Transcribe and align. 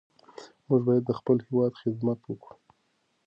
موږ 0.67 0.81
باید 0.87 1.03
د 1.05 1.11
خپل 1.19 1.37
هېواد 1.45 1.73
خدمت 1.81 2.19
وکړو. 2.25 2.57